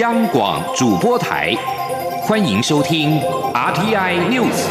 [0.00, 1.54] 央广主播台，
[2.20, 3.18] 欢迎收听
[3.54, 4.66] RTI News。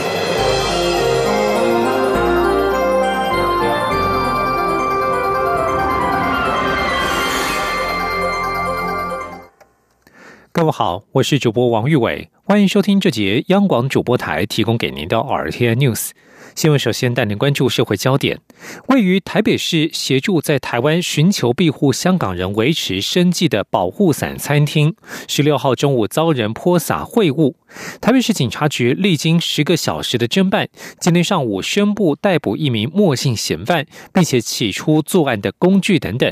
[10.52, 16.11] 各位好，我是主播王玉伟，欢迎收听这节央广主播台提供给您的 RTN News。
[16.54, 18.39] 新闻首先带您关注社会焦点。
[18.88, 24.96] 位于台北市协助在台湾寻求庇护香港人维持生计的保护伞餐厅，
[25.28, 27.56] 十六号中午遭人泼洒秽物。
[28.00, 36.31] 台北市警察局历经十个小时的侦办，今天上午宣布逮捕一名莫姓嫌犯，并且起出作案的工具等等。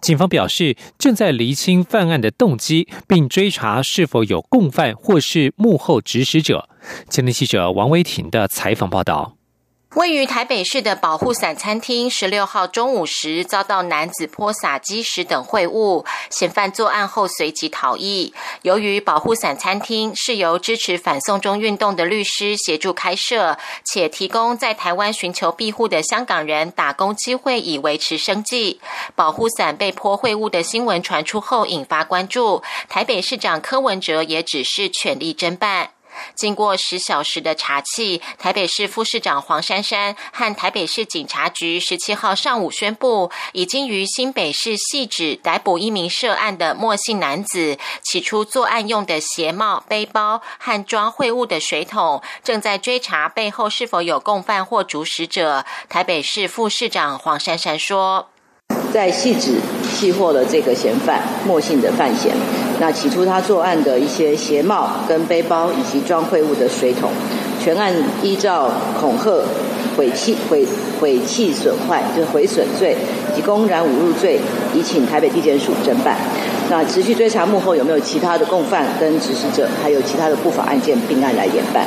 [0.00, 6.68] 警方表示，正在厘清犯案的动机，并追查是否有共犯或是幕后指使者。
[7.08, 9.37] 前天记者王维婷的采访报道。
[9.94, 18.32] 位于台北市的保护伞餐厅，十六号中午时遭到男子泼洒基石等秽物，嫌犯作案后随即逃逸。
[18.62, 28.80] 由于保护伞餐厅是由支持反送中运动的律师协助开设，且提供在台湾寻求庇护的香港人打工机会以维持生计，
[29.16, 32.62] 保护伞被泼秽物的新闻传出后引发关注。
[32.90, 35.90] 台北市长柯文哲也指示全力侦办。
[36.34, 55.64] 经过十小时的查缉，台北市副市长黄珊珊和台北市警察局十七号上午宣布，已经于新北市细致逮捕一名涉案的莫姓男子，起初作案用的鞋帽、背包和装秽物的水桶，正在追查背后是否有共犯或主使者。
[55.88, 58.28] 台北市副市长黄珊珊说。
[58.92, 62.34] 在细致细获了这个嫌犯莫姓的犯嫌。
[62.80, 67.10] 那起初他作案的一些鞋帽跟背包以及装秽物的水桶，
[67.62, 69.42] 全案依照恐吓、
[69.96, 70.64] 毁弃、毁
[71.00, 72.96] 毁弃损坏就是毁损罪
[73.32, 74.38] 以及公然侮辱罪，
[74.72, 76.16] 已请台北地检署侦办。
[76.70, 81.86] 那持续追查幕后有没有其他的共犯跟指使者，还有其他的不法案件并案来研办。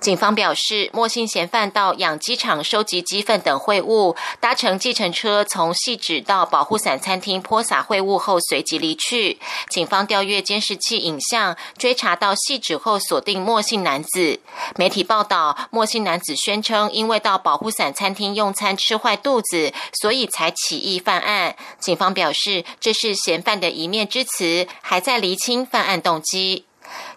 [0.00, 9.38] 警方表示，莫姓嫌犯到养鸡场收集鸡粪等秽物，搭乘计程车从细致到保护伞餐厅泼洒秽物后随即离去。
[9.68, 14.40] 警方调阅监视器影像，追查到细致后锁定莫姓男子。
[14.76, 21.56] 媒体报道，莫姓男子宣称因为到保护伞餐厅用餐吃坏肚子，所以才起意犯案。
[21.80, 26.67] 警方表示，这是嫌犯的一面之词，还在厘清犯案动机。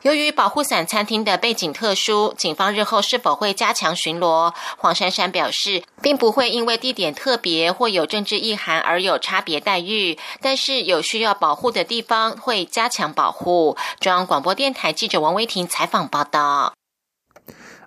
[0.03, 4.51] 由于保护伞餐厅的背景特殊，警方日后是否会加强巡逻？
[4.78, 13.78] 黄珊珊表示，并不会因为地点特别或有政治意涵而有差别待遇，但是有需要保护的地方会加强保护。
[14.00, 16.73] 中央广播电台记者王威婷采访报道。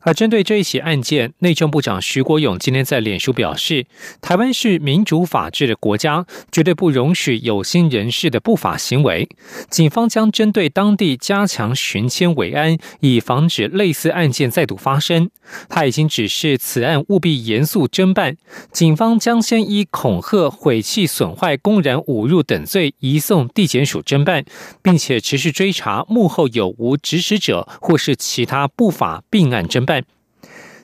[0.05, 3.87] 而针对这一起案件，内政部长徐国勇今天在脸书表示，
[4.21, 9.27] 台湾是民主法治的国家，绝对不容许有心人士的不法行为。
[9.71, 15.31] 警方将针对当地加强巡迁维安，以防止类似案件再度发生。
[15.71, 18.37] 他已经指示此案务必严肃侦办，
[18.73, 24.45] 警方将先依恐吓、毁弃、损坏、公然侮辱等罪移送地检署侦办，
[24.83, 29.94] 并且持续追查幕后有无指使者或是其他不法并案侦办。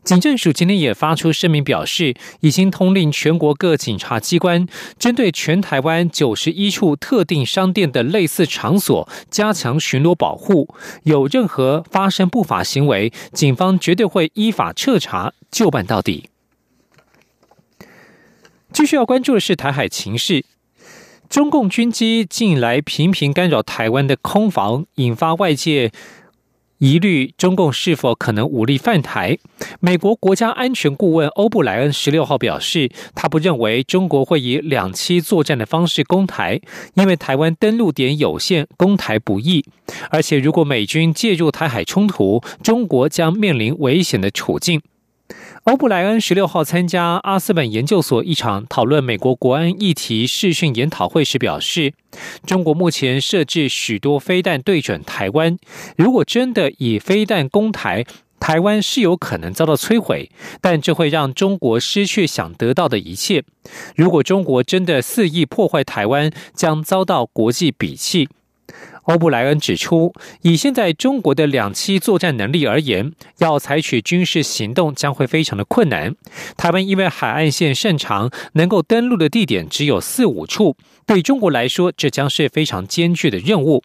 [0.03, 4.67] 警政署今天也发出声明，表示已经通令全国各警察机关，
[4.99, 10.75] 针对全台湾九十一处特定商店的类似场所加强巡逻保护。
[11.03, 16.31] 有任何发生不法行为，警方绝对会依法彻查，就办到底。
[18.73, 20.45] 继续要关注的是台海情势，
[21.29, 25.93] 中共军机近来频频干扰台湾的空防，引发外界。
[26.81, 29.37] 疑虑中共是否可能武力犯台？
[29.81, 36.59] 美国国家安全顾问欧布莱恩十六号表示，他不认为中国会以两栖作战的方式攻台，
[36.95, 39.63] 因为台湾登陆点有限，攻台不易。
[40.09, 44.81] 而且，如果美军介入台海冲突，中国将面临危险的处境。
[45.65, 51.93] 欧布莱恩十六号参加阿斯本研究所一场讨论美国国安议题视讯研讨会时表示，
[52.47, 55.59] 中国目前设置许多飞弹对准台湾，
[55.99, 58.07] 如果真的以飞弹攻台，
[58.41, 60.31] 台湾是有可能遭到摧毁，
[60.63, 63.45] 但这会让中国失去想得到的一切。
[63.95, 68.31] 如果中国真的肆意破坏台湾，将遭到国际鄙弃。
[69.05, 70.13] 欧布莱恩指出，
[70.43, 76.15] 以现在中国的两栖作战能力而言，要采取军事行动将会非常的困难。
[76.57, 80.77] 台湾因为海岸线甚长，能够登陆的地点只有四五处，
[81.07, 83.83] 对中国来说，这将是非常艰巨的任务。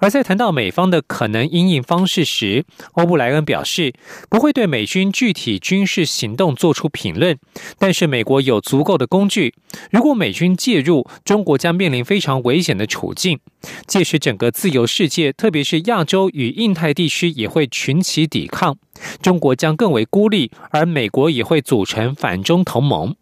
[0.00, 3.92] 而在谈到美方的可能应应方式时，欧布莱恩表示
[4.28, 7.38] 不会对美军具体军事行动做出评论，
[7.78, 9.54] 但是美国有足够的工具，
[9.90, 13.38] 如果美军介入，中国将面临非常危险的处境。
[13.86, 18.76] 届时，整个自由世界，特别是亚洲与印太地区，也会群起抵抗，
[19.22, 23.16] 中国将更为孤立，而美国也会组成反中同盟。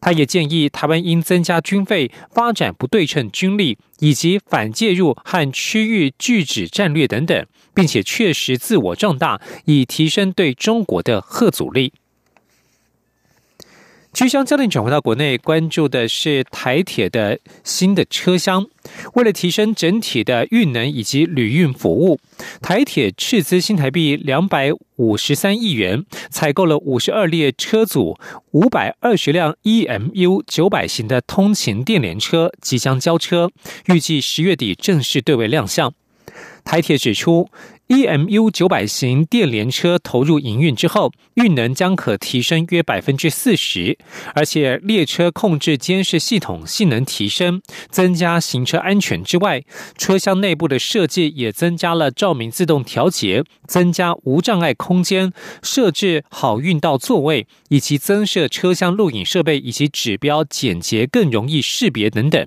[0.00, 11.92] 他也建议台湾应增加军费、发展不对称军力，以及反介入和区域拒止战略等等，并且确实自我壮大，以提升对中国的核阻力。
[14.18, 18.66] 据将焦点转回到国内，关注的是台铁的新的车厢。
[19.14, 22.18] 为了提升整体的运能以及旅运服务，
[22.60, 28.18] 台铁斥资新台币两百五十三亿元，采购了五十二列车组、
[28.50, 33.52] 五百二十辆 EMU 九百型的通勤电联车，即将交车，
[33.86, 35.94] 预计十月底正式对位亮相。
[36.64, 37.48] 台铁指出。
[37.88, 43.96] EMU 九百型电联车投入营运之后，运能将可提升约百分之四十，
[44.34, 49.64] 而且列车控制监视系统性能提升，增加行车安全之外，
[49.96, 55.32] 车厢内部的设计也增加了照明自动调节，增加无障碍空间，
[55.62, 62.46] 设置好运道座位，以及增设车厢录影设备以及指标简洁，更容易识别等等。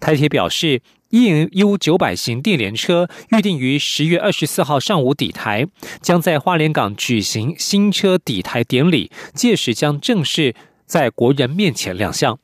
[0.00, 0.82] 台铁表示。
[1.10, 5.68] EMU 九百型电联车预定于十月二十四号上午抵台，
[6.02, 12.40] 将在花莲港举行新车抵台典礼，届时将正式在国人面前亮相。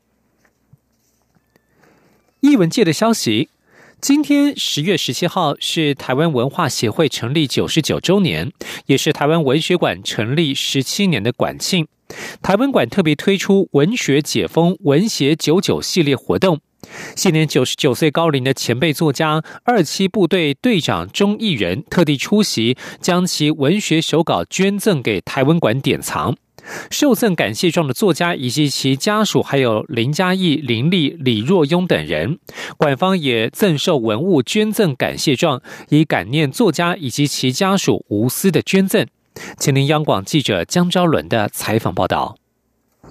[2.40, 3.48] 艺文界的消息，
[4.00, 8.52] 今天十月十七号是台湾文化协会成立九十九周年，
[8.86, 11.88] 也是台湾文学馆成立十七年的馆庆。
[12.40, 16.60] 台湾馆特别推出文学解封文学九九系列活动。
[17.16, 26.36] 现年九十九岁高龄的前辈作家二七部队队长钟义仁特地出席，将其文学手稿捐赠给台湾馆典藏。
[26.90, 32.38] 受赠感谢状的作家以及其家属，还有林嘉义、林立、李若雍等人。
[32.76, 39.04] 馆方也赠受文物捐赠感谢状，以感念作家以及其家属无私的捐赠。
[39.58, 42.36] 请听央广记者江昭伦的采访报道。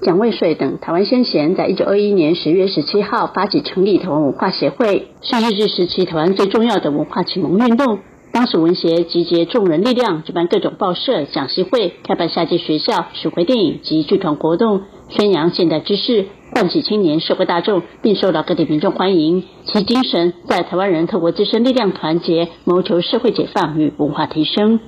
[0.03, 7.99] 蒋渭水等台湾先贤在一九二一年十月十七号发起成立台湾文化协会，是日治时期台湾最重要的文化启蒙运动。
[8.31, 16.25] 当时文协集结众人力量，举办各种报社、讲习会，开办夏季学校、巡回电影及剧团活动，宣扬现代知识，
[16.55, 19.43] 唤起青年社会大众，并受到各地民众欢迎。
[19.65, 24.79] 其精神在台湾人透过自身力量团结，谋求社会解放与文化提升。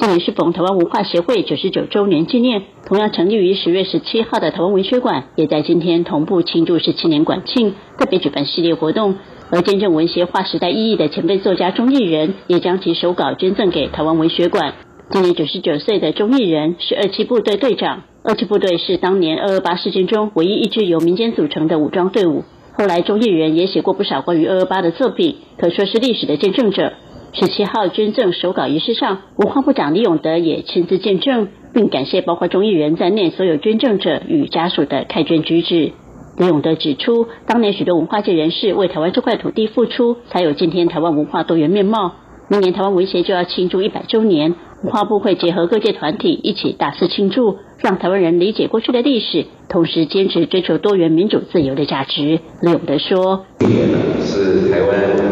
[0.00, 9.16] 今年是逢台湾文化协会九十九周年纪念，同样成立于十月十七号的台湾文学馆，也在今天同步庆祝十七年馆庆，特别举办系列活动。
[9.50, 14.72] 而见证文学划时代意义的前辈作家钟义仁，也将其手稿捐赠给台湾文学馆。
[15.10, 22.44] 今年九十九岁的钟义仁是二七部队队长，二七部队是当年二二八事件中唯一一支由民间组成的武装队伍。
[22.72, 26.94] 后来钟义仁也写过不少关于二二八的作品，可说是历史的见证者。
[27.32, 35.92] 十七号捐赠手稿仪式上，文化部长李永德也亲自见证，并感谢包括中艺人在内所有捐赠者与家属的开捐举止。
[36.38, 42.12] 李永德指出，当年许多文化界人士为台湾这块土地付出，才有今天台湾文化多元面貌。
[42.48, 52.40] 明年台湾文协就要庆祝一百周年，文化部会结合各界团体一起大肆庆祝，让台湾人理解过去的历史，同时坚持追求多元民主自由的价值。
[52.60, 53.70] 李永德说：“文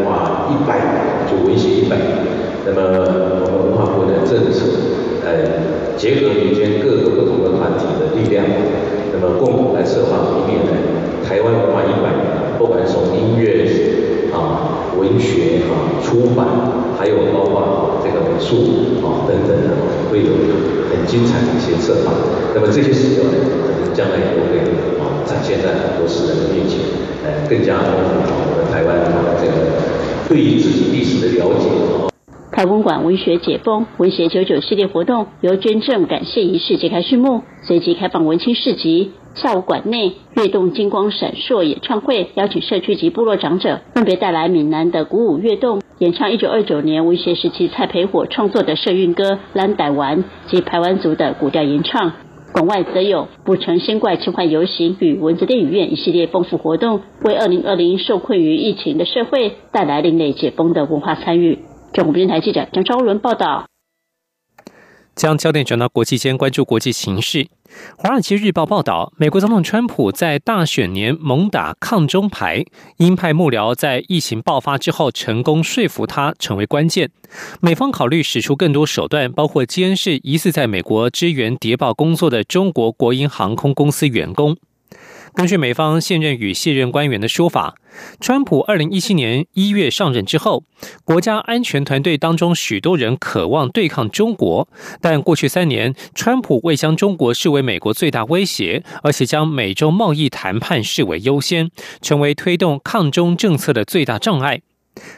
[0.05, 0.79] 化一百，
[1.29, 1.97] 就文协一百。
[2.65, 2.83] 那么
[3.51, 4.67] 我们文化部的政策，
[5.25, 8.47] 呃，结合民间各个不同的团体的力量，
[9.13, 10.73] 那么共同来策划明年的
[11.29, 13.67] 台湾文化一百年，不管从音乐
[14.33, 16.45] 啊。”文学啊，出版，
[16.99, 19.71] 还有包括这个美术啊等等的，
[20.11, 20.35] 会有
[20.91, 22.11] 很精彩的一些策划。
[22.53, 24.59] 那么这些史料呢，可能将来也会
[24.99, 26.81] 啊展现在很多世人的面前，
[27.25, 29.79] 来，更加丰富我们台湾的这个
[30.29, 32.18] 对于自己历史的了解。
[32.59, 39.13] 台公馆文学解封文学九九系列活动由捐赠感谢仪式揭开序幕，随即开放文青市集。
[39.37, 52.11] 下午馆内跃动金光闪烁演唱会，邀请社区及部落长者分别带来闽南的鼓舞跃动，演唱一九二九年文学时期蔡培火创作的社运歌《蓝傣玩》及排湾族的古调吟唱。
[52.53, 61.61] 馆外则有不成仙怪奇幻游行与文字电影院一系列丰富活动，为二零二零受困于疫情的社会带来另类解封的文化参与。
[61.93, 63.67] 中国电台记者张昭伦报道。
[65.15, 67.39] 将焦点转到国际间，关注国际形势。
[67.97, 72.65] 《华尔街日报》报道，美国总统川普在大选年猛打抗中牌，
[72.99, 77.11] 鹰派幕僚在疫情爆发之后成功说服他成为关键。
[77.61, 84.57] 美方考虑使出更多手段，包括监视疑似在美国支援谍报工作的中国国营航空公司员工。
[85.35, 87.75] 根据美方现任与卸任官员的说法，
[88.21, 90.65] 川普二零一七年一月上任之后，
[91.05, 94.69] 国家安全团队当中许多人渴望对抗中国，
[95.01, 101.71] 但过去三年，川普未将中国视为美国最大威胁，而且将美中贸易谈判视为优先，
[102.01, 104.63] 成为推动抗中政策的最大障碍。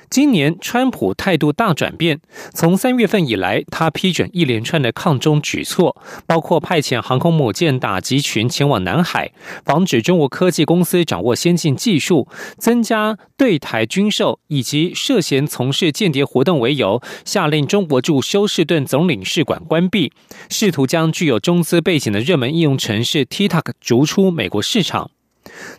[0.08, 2.20] 今年，川普态度大转变。
[2.52, 5.96] 从三月份以来，他批准一连串的抗中举措，
[6.26, 9.30] 包括派遣航空母舰打击群前往南海，
[9.64, 12.26] 防止中国科技公司掌握先进技术，
[12.58, 20.12] 增加对台军售，以及涉嫌从事间谍活动为由，下令中国驻休士顿总领事馆关闭，
[20.48, 25.10] 试图将具有中资背景的热门应用城市 TikTok 逐出美国市场。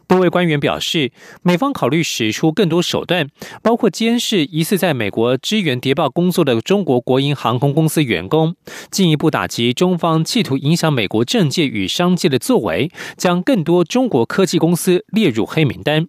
[0.07, 1.11] 多位官员表示，
[1.41, 3.27] 美方考虑使出更多手段，
[3.61, 8.55] 包括监视疑似在美国支援谍报工作的中国国营航空公司员工，
[8.89, 16.07] 进一步打击中方企图影响美国政界与商界的作为，将更多中国科技公司列入黑名单。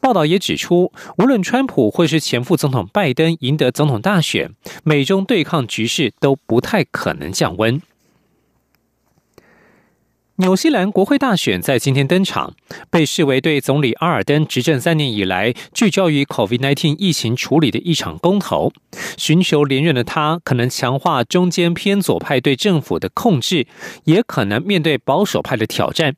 [0.00, 4.52] 报道也指出，无论川普或是前副总统拜登赢得总统大选，
[4.84, 7.82] 美中对抗局势都不太可能降温。
[10.38, 12.52] 纽西兰国会大选在今天登场，
[12.90, 18.70] 被视为对总理阿尔登执政三年以来聚焦于 COVID-19 疫情处理的一场公投。
[19.16, 23.66] 寻求连任的他，可能强化中间偏左派对政府的控制，
[24.04, 26.16] 也可能面对保守派的挑战。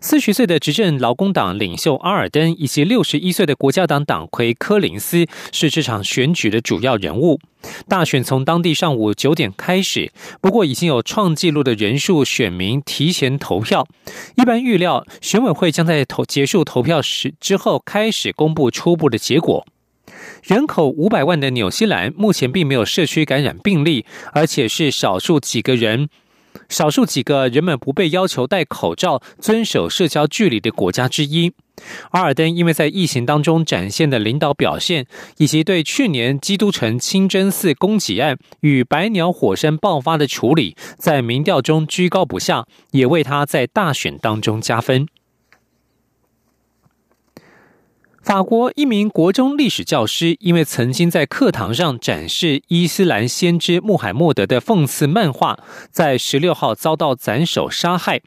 [0.00, 7.40] 四十岁的执政劳工党领袖阿尔登以及六十一岁的国家党党魁柯林斯是这场选举的主要人物。
[7.88, 13.86] 大选从当地上午九点开始，不过已经有创纪录的人数选民提前投票。
[14.36, 19.66] 一般预料，选委会将在投结束投票时之后开始公布初步的结果。
[20.42, 26.08] 人口五百万的纽西兰目前并没有社区感染病例，而且是少数几个人。
[26.68, 31.52] 少数几个人们不被要求戴口罩、遵守社交距离的国家之一。
[32.10, 45.06] 阿尔登因为在疫情当中展现的领导表现，以及对去年基督城清真寺攻击案与白鸟火山爆发的处理，在民调中居高不下，也为他在大选当中加分。
[48.28, 55.58] 法国一名国中历史教师，因为曾经在课堂上展示伊斯兰先知穆罕默德的讽刺漫画，
[55.90, 58.20] 在十六号遭到斩首杀害。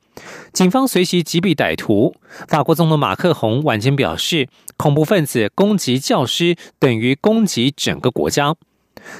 [0.51, 2.15] 警方随即击毙歹徒。
[2.47, 8.55] 法国总统马克宏晚间表示，恐怖分子攻击教师等于攻击整个国家。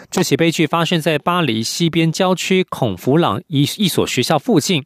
[0.10, 4.84] 这起悲剧发生在巴黎西边郊区孔弗朗一一所学校附近。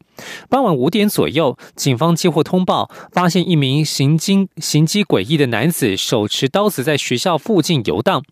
[0.49, 8.23] 傍晚五点左右，警方接获通报，发现一名行经行迹诡异的男子手持刀子在学校附近游荡。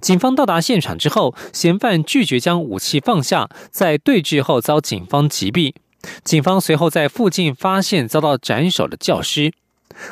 [0.00, 5.74] 警方到达现场之后，嫌犯拒绝将武器放下，在对峙后遭警方击毙。
[6.24, 9.52] 警方随后在附近发现遭到斩首的教师。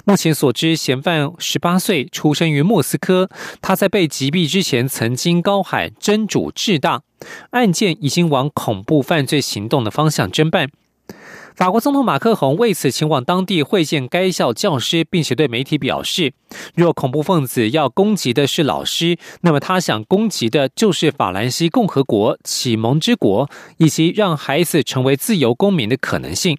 [0.04, 3.28] 目前所知，嫌犯十八岁，出生于莫斯科。
[3.60, 7.02] 他在被击毙之前，曾经高喊“真主至大”。
[7.50, 10.68] 案件已经往恐怖犯罪行动的方向侦办。
[11.54, 16.34] 法国总统马克宏为此前往当地会见该校教师，并且对媒体表示：
[16.74, 26.58] 若恐怖分子要攻击的是老师，那么他想攻击的就是法兰西共和国、启蒙之国，以及让孩子成为自由公民的可能性。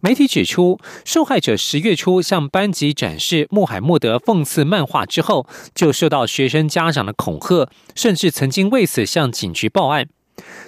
[0.00, 10.08] 媒体指出，受害者十月初向班级展示穆罕默德讽刺漫画之后，就受到学生家长的恐吓，甚至曾经为此向警局报案。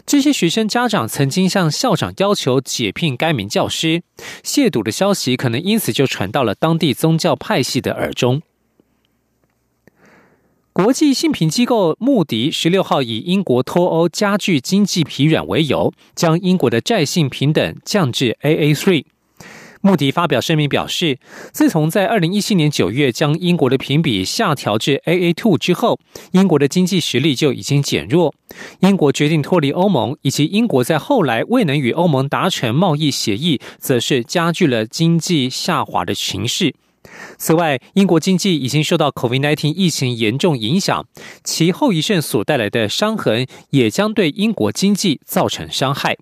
[0.04, 4.02] 这些学生家长曾经向校长要求解聘该名教师，
[4.42, 8.42] 亵渎的消息可能因此就传到了当地宗教派系的耳中。
[10.72, 19.04] 国际信评机构穆迪十六号以英国脱欧加剧经济疲软为由，将英国的债信平等降至 AA three。
[19.82, 21.18] 穆迪发表声明表示，
[21.52, 25.98] 自从在二零一七年九月将英国的评比下调至 AA two 之后，
[26.32, 28.34] 英国的经济实力就已经减弱。
[28.80, 36.74] 英国决定脱离欧盟，以及英国在后来未能与欧盟达成贸易协议，则是加剧了经济下滑的形势。
[37.38, 41.06] 此外，英国经济已经受到 COVID-19 疫情严重影响，
[41.42, 46.18] 其后遗症所带来的伤痕也将对英国经济造成伤害。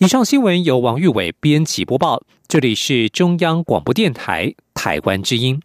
[0.00, 5.60] 以上新闻由王玉伟编辑播报，这里是中央广播电台台湾之音。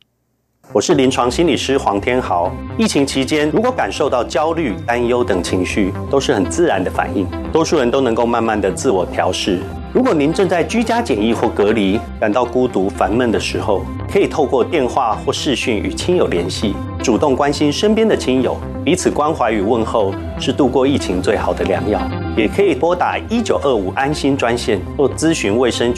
[0.71, 2.51] 我是临床心理师黄天豪。
[2.75, 9.59] 疫情期间，如果感受到焦虑、担忧等情绪，都是很自然的反应，多数人都能够慢慢的自我调试。
[9.93, 16.73] 如果您正在居家检疫或隔离，感到孤独、烦闷的时候，可以透过电话或视讯与亲友联系，
[17.03, 22.01] 主动关心身边的亲友，彼此关怀与问候是度过疫情最好的良药。
[22.35, 25.91] 也可以拨打一九二五安心专线或咨询卫生